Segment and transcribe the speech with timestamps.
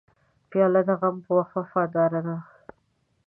[0.49, 2.37] پیاله د غم په وخت وفاداره ده.